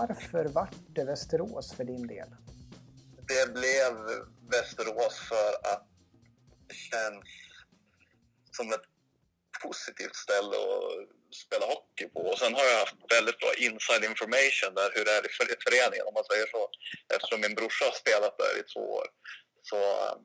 [0.00, 2.28] varför vart det Västerås för din del?
[3.28, 3.92] Det blev
[4.50, 5.86] Västerås för att
[6.68, 7.24] det känns
[8.56, 8.86] som ett
[9.62, 12.20] positivt ställe att spela hockey på.
[12.30, 16.06] Och sen har jag haft väldigt bra inside information där hur det är i föreningen
[16.08, 16.62] om man säger så.
[17.14, 19.06] Eftersom min brorsa har spelat där i två år.
[19.70, 20.20] Så um,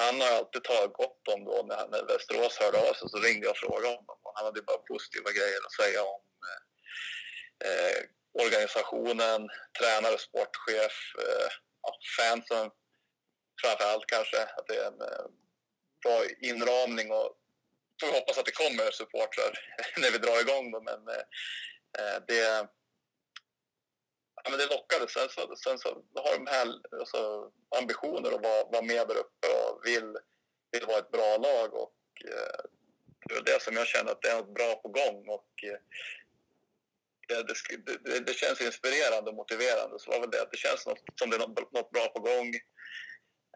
[0.00, 3.46] han har alltid tagit gott om då när, när Västerås hörde av sig så ringde
[3.46, 4.16] jag och frågade honom.
[4.24, 6.62] Och han hade bara positiva grejer att säga om eh,
[7.68, 8.02] eh
[8.44, 11.50] organisationen, tränare, sportchef, eh,
[12.18, 12.70] fansen
[13.62, 14.42] framför allt kanske.
[14.42, 15.26] Att det är en eh,
[16.02, 17.36] bra inramning och
[18.00, 19.58] får hoppas att det kommer supportrar
[19.96, 21.24] när vi drar igång då, Men eh,
[21.98, 22.68] eh, det,
[24.44, 25.08] ja, men det lockade.
[25.08, 26.66] Sen så, sen så har de här
[27.00, 27.50] alltså,
[27.80, 30.16] ambitioner att vara, vara med där uppe och vill,
[30.72, 31.74] vill vara ett bra lag.
[31.74, 32.60] Och, eh,
[33.28, 35.28] det är det som jag känner att det är något bra på gång.
[35.28, 35.78] Och, eh,
[37.28, 37.42] det,
[38.04, 39.98] det, det, känns inspirerande och motiverande.
[39.98, 40.48] Så var väl det.
[40.50, 42.48] Det känns något, som det är något, något bra på gång.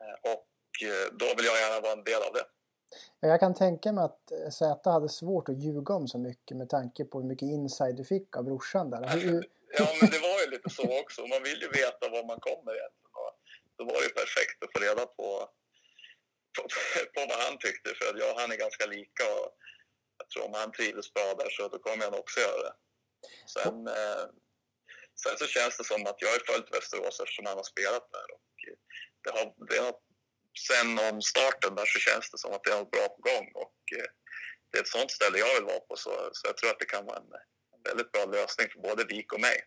[0.00, 0.48] Eh, och
[0.88, 2.46] eh, då vill jag gärna vara en del av det.
[3.20, 6.68] Jag kan tänka mig att eh, Zäta hade svårt att ljuga om så mycket med
[6.68, 9.08] tanke på hur mycket inside du fick av brorsan där.
[9.08, 9.44] Hur...
[9.78, 11.20] Ja, men det var ju lite så också.
[11.26, 12.98] Man vill ju veta var man kommer egentligen.
[13.78, 15.28] Då var det ju perfekt att få reda på,
[16.54, 16.62] på,
[17.14, 17.88] på vad han tyckte.
[17.98, 19.48] För att jag och han är ganska lika och
[20.18, 22.74] jag tror om han trivdes bra där så då kommer han också göra det.
[23.54, 24.24] Sen, eh,
[25.22, 28.28] sen så känns det som att jag har följt Västerås eftersom han har spelat där.
[28.36, 28.50] Och
[29.24, 30.02] det, har, det något
[30.68, 33.46] sen om starten där så känns det som att det är något bra på gång
[33.64, 34.10] och eh,
[34.70, 36.90] det är ett sånt ställe jag vill vara på så, så jag tror att det
[36.94, 37.32] kan vara en,
[37.74, 39.58] en väldigt bra lösning för både Vik och mig.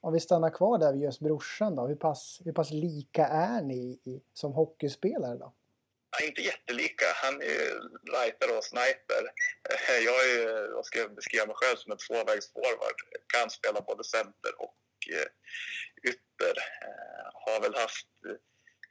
[0.00, 3.62] Om vi stannar kvar där vid just brorsan då, hur pass, hur pass lika är
[3.62, 5.54] ni i, som hockeyspelare då?
[6.22, 7.06] Är inte jättelika.
[7.14, 7.66] Han är
[8.16, 9.22] lighter och sniper.
[9.70, 12.98] Eh, jag är, vad ska jag beskriva mig själv som en tvåvägsforward.
[13.34, 14.78] Kan spela både center och
[15.12, 15.28] eh,
[16.10, 16.54] ytter.
[16.82, 18.06] Eh, har väl haft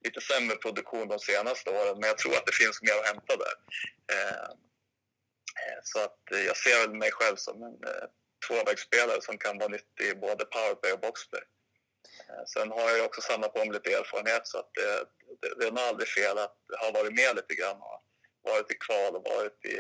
[0.04, 3.36] lite sämre produktion de senaste åren, men jag tror att det finns mer att hämta
[3.38, 3.56] där.
[5.84, 7.78] Så att jag ser väl mig själv som en
[8.48, 11.42] tvåvägsspelare som kan vara nyttig i både powerplay och boxplay.
[12.54, 15.06] Sen har jag också samlat på mig lite erfarenhet så att det,
[15.40, 18.00] det, det är nog aldrig fel att ha varit med lite grann och
[18.42, 19.78] varit i kval och varit i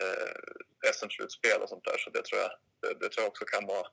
[0.00, 1.98] eh, SM-slutspel och sånt där.
[1.98, 2.50] Så det tror jag,
[2.80, 3.86] det, det, tror jag också kan vara...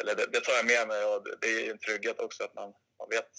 [0.00, 2.54] Eller det, det tar jag med mig och det, det är en trygghet också att
[2.54, 3.30] man, man vet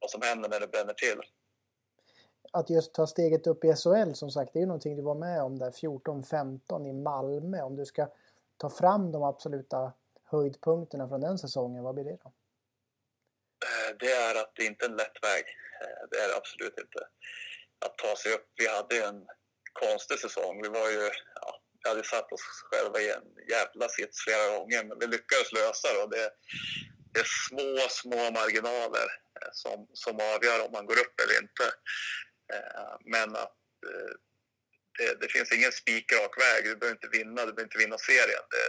[0.00, 1.20] vad som händer när det bränner till.
[2.52, 5.14] Att just ta steget upp i SHL som sagt, det är ju någonting du var
[5.14, 7.62] med om där 14-15 i Malmö.
[7.62, 8.08] Om du ska
[8.56, 9.92] ta fram de absoluta
[10.24, 12.32] höjdpunkterna från den säsongen, vad blir det då?
[14.00, 15.44] Det är att det inte är en lätt väg.
[15.82, 17.00] Eh, det är det absolut inte.
[17.86, 18.46] Att ta sig upp.
[18.56, 19.26] Vi hade en
[19.72, 20.62] konstig säsong.
[20.62, 24.84] Vi var ju, ja, vi hade satt oss själva i en jävla sits flera gånger,
[24.84, 26.02] men vi lyckades lösa det.
[26.02, 26.30] Och det,
[27.12, 29.08] det är små, små marginaler
[29.40, 31.64] eh, som, som avgör om man går upp eller inte.
[32.54, 33.54] Eh, men att
[34.98, 36.64] det, det finns ingen spikrak väg.
[36.64, 38.44] Du behöver inte vinna, du behöver inte vinna serien.
[38.54, 38.64] Det,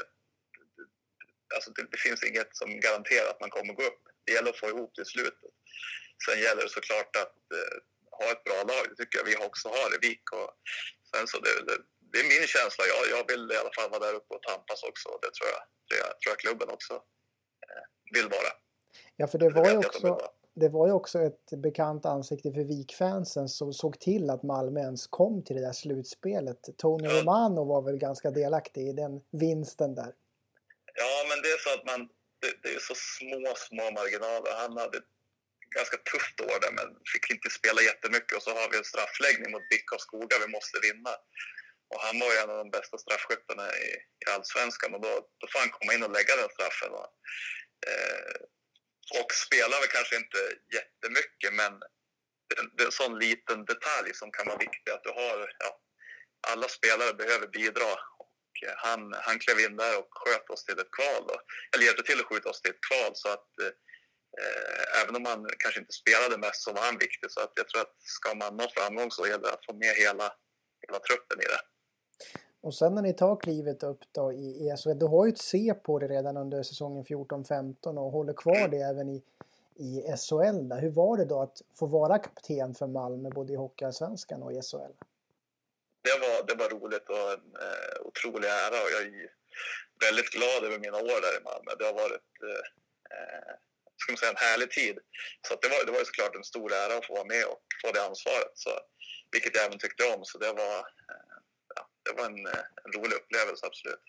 [1.56, 4.03] alltså det, det, finns inget som garanterar att man kommer gå upp.
[4.29, 5.51] Det gäller att få ihop det i slutet.
[6.25, 7.75] Sen gäller det såklart att eh,
[8.19, 8.84] ha ett bra lag.
[8.90, 10.25] Det tycker jag vi också har i Vik.
[10.40, 10.50] Och
[11.12, 11.78] sen så det, det,
[12.12, 12.84] det, är min känsla.
[12.94, 15.07] Jag, jag vill i alla fall vara där uppe och tampas också.
[15.23, 16.94] Det tror jag, det tror jag klubben också
[18.16, 18.51] vill vara.
[19.16, 23.50] Ja, för det var ju också, det var ju också ett bekant ansikte för Vikfansen
[23.50, 26.69] som såg till att Malmö ens kom till det där slutspelet.
[26.78, 27.07] Tony.
[27.07, 30.13] Romano var väl ganska delaktig i den vinsten där.
[30.94, 32.09] Ja, men det är så att man...
[32.41, 34.51] Det, det är så små, små marginaler.
[34.63, 35.11] Han hade ett
[35.75, 38.38] ganska tufft år där, men fick inte spela jättemycket.
[38.38, 41.13] Och så har vi en straffläggning mot BIK och Skoga vi måste vinna.
[41.91, 43.88] Och han var ju en av de bästa straffskyttarna i,
[44.23, 46.91] i allsvenskan och då, då får han komma in och lägga den straffen.
[47.00, 47.09] Och,
[47.89, 48.35] eh,
[49.19, 50.39] och spelar väl kanske inte
[50.77, 51.71] jättemycket men
[52.50, 55.81] det, det är en sån liten detalj som kan vara viktig att du har, ja,
[56.51, 57.92] alla spelare behöver bidra
[58.85, 61.35] han, han klev in där och sköt oss till ett kval, då,
[61.71, 65.39] eller hjälpte till att skjuta oss till ett kval så att eh, även om han
[65.63, 68.57] kanske inte spelade mest så var han viktig så att jag tror att ska man
[68.57, 70.27] nå framgång så gäller det att få med hela,
[70.83, 71.61] hela truppen i det.
[72.61, 75.73] Och sen när ni tar klivet upp då i ESL, du har ju ett C
[75.83, 79.23] på det redan under säsongen 14-15 och håller kvar det även i,
[79.75, 80.67] i SHL.
[80.69, 80.81] Där.
[80.81, 84.61] Hur var det då att få vara kapten för Malmö både i Hockeyallsvenskan och i
[84.61, 84.94] SHL?
[86.01, 87.08] Det var, det var roligt
[88.30, 89.30] otrolig ära och jag är
[90.06, 91.72] väldigt glad över mina år där i Malmö.
[91.80, 92.66] Det har varit eh,
[93.16, 93.54] eh
[94.02, 94.96] ska man säga, en härlig tid.
[95.48, 97.92] Så det, var, det var såklart en stor ära att få vara med och få
[97.92, 98.54] det ansvaret.
[98.54, 98.70] Så,
[99.31, 100.26] vilket jag även tyckte om.
[100.26, 100.78] Så det var,
[101.12, 104.06] eh, det var en, eh, en rolig upplevelse, absolut.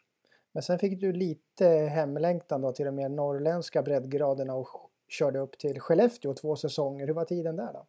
[0.53, 1.67] Men sen fick du lite
[1.99, 7.07] hemlängtan då till de mer norrländska breddgraderna och körde upp till Skellefteå två säsonger.
[7.07, 7.87] Hur var tiden där då?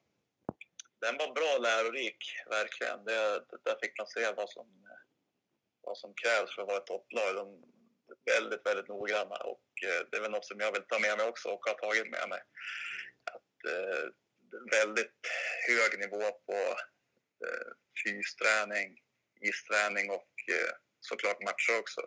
[1.01, 3.04] Den var bra lärorik, verkligen.
[3.06, 3.19] Det,
[3.63, 4.68] där fick man se vad som,
[5.91, 7.35] vad som krävs för att vara ett topplag.
[7.41, 7.47] De
[8.11, 11.17] är väldigt, väldigt noggranna och eh, det är väl något som jag vill ta med
[11.17, 12.41] mig också och har tagit med mig.
[13.33, 14.05] Att, eh,
[14.77, 15.21] väldigt
[15.69, 16.59] hög nivå på
[17.45, 17.69] eh,
[18.01, 18.89] fysträning,
[19.49, 20.73] isträning och eh,
[21.09, 22.01] såklart matcher också.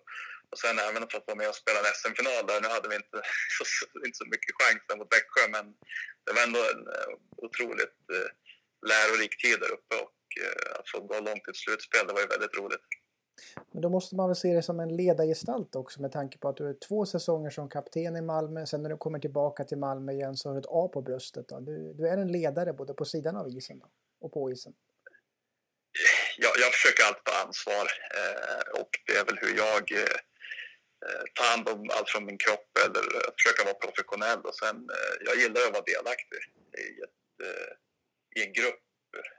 [0.50, 2.96] Och sen även för att vara med och spela en SM-final där, nu hade vi
[3.02, 3.18] inte
[3.58, 3.64] så,
[4.06, 5.66] inte så mycket chans mot Växjö men
[6.24, 7.10] det var ändå en eh,
[7.46, 8.30] otroligt eh,
[8.90, 12.24] lärorik tid där uppe och eh, att få gå långt i ett slutspel, det var
[12.26, 12.86] ju väldigt roligt.
[13.72, 16.56] Men då måste man väl se dig som en ledargestalt också med tanke på att
[16.56, 18.66] du är två säsonger som kapten i Malmö.
[18.66, 21.48] Sen när du kommer tillbaka till Malmö igen så har du ett A på bröstet.
[21.48, 21.60] Då.
[21.60, 23.86] Du, du är en ledare både på sidan av isen då,
[24.20, 24.74] och på isen.
[26.36, 27.86] Jag, jag försöker alltid ta ansvar
[28.18, 30.18] eh, och det är väl hur jag eh,
[31.06, 34.40] eh tar hand om allt från min kropp eller eh, försöka vara professionell.
[34.48, 36.40] Och sen, eh, jag gillar att vara delaktig
[36.84, 37.72] i, ett, eh,
[38.36, 38.84] i en grupp,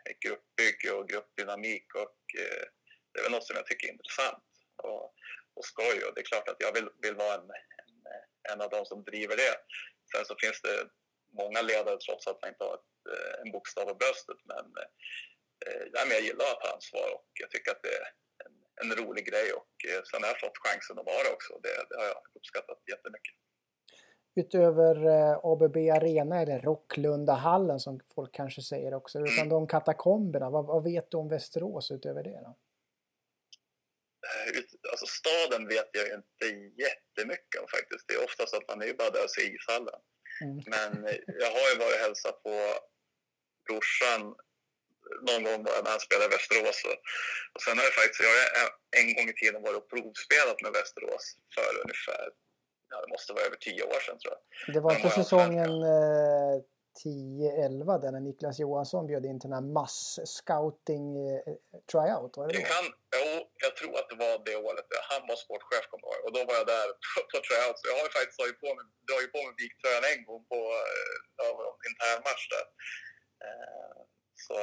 [0.09, 2.65] ett gruppbygge och gruppdynamik och eh,
[3.15, 4.43] det är väl något som jag tycker är intressant
[4.83, 5.03] och,
[5.57, 7.49] och skoj och det är klart att jag vill, vill vara en,
[7.81, 7.93] en,
[8.51, 9.55] en av de som driver det.
[10.11, 10.75] Sen så finns det
[11.41, 12.91] många ledare trots att man inte har ett,
[13.41, 14.65] en bokstav på bröstet men,
[15.65, 17.99] eh, jag gillar att ta ansvar och jag tycker att det
[18.81, 21.53] en rolig grej och eh, sen har jag fått chansen att vara också.
[21.63, 23.35] Det, det har jag uppskattat jättemycket.
[24.35, 29.49] Utöver eh, ABB Arena eller Rocklundahallen som folk kanske säger också, utan mm.
[29.49, 32.57] de katakomberna, vad, vad, vet du om Västerås utöver det då?
[34.25, 36.45] Eh, alltså staden vet jag inte
[36.85, 38.07] jättemycket om faktiskt.
[38.07, 39.99] Det är ofta så att man är ju bara där och ser ishallen.
[40.41, 40.57] Mm.
[40.73, 40.91] Men
[41.43, 42.55] jag har ju varit och hälsat på
[43.67, 44.21] brorsan
[45.27, 46.79] någon gång när han spelade i Västerås.
[47.53, 48.69] Och, sen har jag faktiskt, jag har
[48.99, 51.25] en gång i tiden varit och provspelat med Västerås
[51.55, 52.25] för ungefär,
[52.91, 54.41] ja det måste vara över tio år sedan tror jag.
[54.75, 56.55] Det var på säsongen eh,
[57.03, 61.55] 10-11 där när Niklas Johansson bjöd in till den här mass-scouting eh,
[61.91, 62.71] tryout, var det det?
[62.75, 62.87] Kan,
[63.19, 63.29] jo,
[63.65, 64.87] jag tror att det var det året.
[65.11, 67.77] Han var sportchef kommer jag Och då var jag där på, på tryout.
[67.79, 70.59] Så jag har ju faktiskt dragit på mig, dragit på mig viktröjan en gång på
[70.81, 71.47] eh, ja,
[71.89, 72.65] internmatch där.
[73.45, 73.97] Eh,
[74.45, 74.55] så...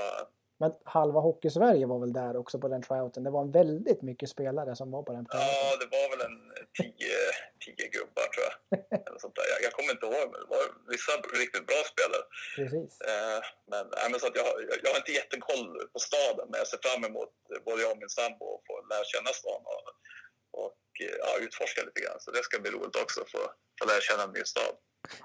[0.62, 3.22] Men halva Hockeysverige var väl där också på den tryouten?
[3.26, 5.54] Det var väldigt mycket spelare som var på den tryouten.
[5.62, 6.38] Ja, det var väl en
[6.78, 7.16] tio,
[7.64, 8.54] tio gubbar tror jag.
[9.06, 9.46] Eller sånt där.
[9.52, 10.64] Jag, jag kommer inte ihåg, men det var
[10.94, 11.12] vissa
[11.42, 12.24] riktigt bra spelare.
[12.58, 12.90] Precis.
[13.10, 13.40] Eh,
[13.72, 16.68] men, äh, men så att jag, jag, jag har inte jättekoll på staden, men jag
[16.72, 17.32] ser fram emot
[17.66, 19.84] både jag och min sambo att få lära känna stan och,
[20.64, 20.82] och
[21.22, 22.20] ja, utforska lite grann.
[22.24, 23.42] Så det ska bli roligt också att få,
[23.78, 24.74] få lära känna en ny stad.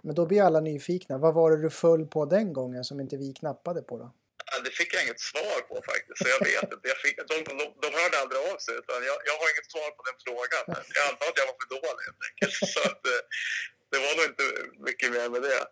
[0.06, 1.14] Men då blir alla nyfikna.
[1.26, 4.10] Vad var det du föll på den gången som inte vi knappade på då?
[4.50, 6.88] Eh, det fick jag inget svar på faktiskt, så jag vet inte.
[6.94, 9.90] Jag fick, de, de, de hörde aldrig av sig, utan jag, jag har inget svar
[9.98, 10.64] på den frågan.
[10.98, 12.56] Jag antar att jag var för dålig helt enkelt.
[12.74, 13.24] Så att, eh,
[13.92, 14.46] det var nog inte
[14.88, 15.64] mycket mer med det.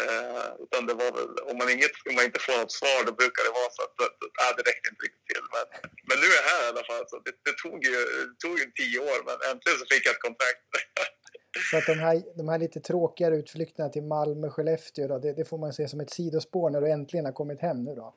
[0.00, 3.12] Eh, utan det var väl, om man, inget, om man inte får något svar då
[3.12, 3.96] brukar det vara så att
[4.42, 5.46] äh, det räckte inte riktigt till.
[5.54, 5.64] Men,
[6.08, 7.04] men nu är jag här i alla fall.
[7.10, 7.98] Så det, det tog ju
[8.30, 10.62] det tog ju tio år men äntligen så fick jag ett kontrakt.
[11.70, 15.44] Så att de här, de här lite tråkigare utflykterna till Malmö, Skellefteå då, det, det,
[15.44, 18.14] får man se som ett sidospår när du äntligen har kommit hem nu då.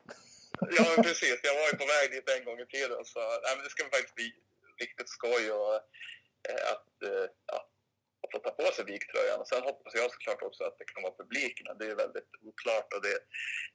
[0.77, 1.39] Ja, precis.
[1.43, 3.83] Jag var ju på väg dit en gång i tiden så nej, men det ska
[3.83, 4.29] faktiskt bli
[4.83, 5.73] riktigt skoj och
[6.49, 7.59] eh, att eh, ja,
[8.31, 9.39] få ta på sig viktröjan.
[9.41, 12.31] Och sen hoppas jag såklart också att det kan vara publik, men det är väldigt
[12.47, 13.17] oklart och det,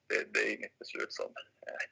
[0.08, 1.28] det, det är inget beslut som
[1.68, 1.84] eh,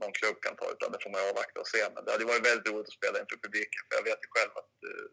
[0.00, 1.82] någon klubb kan ta utan det får man avvakta och se.
[1.94, 4.52] Men det hade varit väldigt roligt att spela inför publiken för jag vet ju själv
[4.62, 5.06] att eh,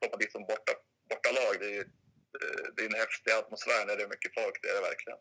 [0.00, 0.72] komma dit som borta
[1.10, 1.54] bortalag.
[1.60, 1.86] Det är ju
[2.40, 5.18] eh, det är en häftig atmosfär när det är mycket folk, det är det verkligen.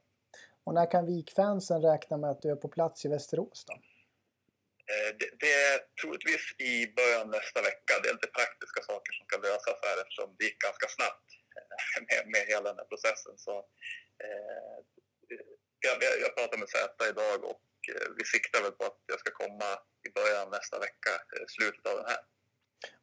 [0.66, 3.74] Och när kan Vikfansen räkna med att du är på plats i Västerås då?
[4.92, 7.94] Eh, det, det är troligtvis i början nästa vecka.
[8.02, 11.28] Det är lite praktiska saker som kan lösas här eftersom det gick ganska snabbt
[11.58, 13.36] eh, med, med hela den här processen.
[13.46, 13.56] Så,
[14.26, 14.78] eh,
[15.86, 17.64] jag, jag pratade med Zäta idag och
[18.18, 19.70] vi siktar väl på att jag ska komma
[20.08, 21.14] i början nästa vecka,
[21.56, 22.22] slutet av den här.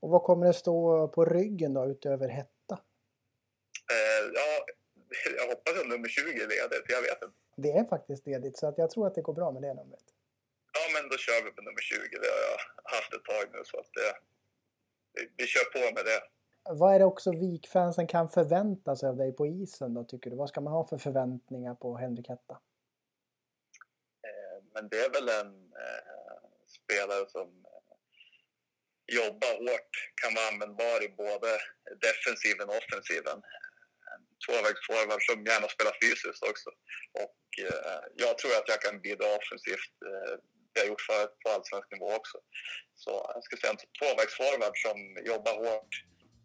[0.01, 2.54] Och vad kommer det stå på ryggen då utöver hetta?
[4.25, 4.67] Eh, ja,
[5.39, 7.37] jag hoppas att nummer 20 är ledigt, jag vet inte.
[7.57, 10.05] Det är faktiskt ledigt så att jag tror att det går bra med det numret.
[10.73, 11.99] Ja, men då kör vi på nummer 20.
[12.23, 12.59] Det har jag
[12.97, 14.11] haft ett tag nu så att det,
[15.15, 16.21] vi, vi kör på med det.
[16.71, 20.37] Vad är det också Vikfansen kan förvänta sig av dig på isen då tycker du?
[20.37, 22.55] Vad ska man ha för förväntningar på Henrik Hetta?
[24.29, 26.05] Eh, men det är väl en eh,
[26.67, 27.65] spelare som
[29.07, 31.51] jobba hårt, kan vara användbar i både
[32.07, 33.43] defensiven och offensiven
[34.45, 36.71] tvåvägsforward som gärna spelar fysiskt också.
[37.25, 39.95] Och eh, jag tror att jag kan bidra offensivt.
[40.09, 40.35] Eh,
[40.71, 42.39] det har jag gjort förut på allsvensk nivå också.
[43.03, 44.99] Så jag skulle säga en tvåvägsforward som
[45.33, 45.93] jobbar hårt,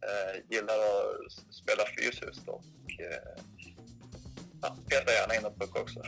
[0.08, 2.66] eh, gillar att spela fysiskt och
[3.08, 3.34] eh,
[4.62, 6.00] ja, petar gärna in en puck också.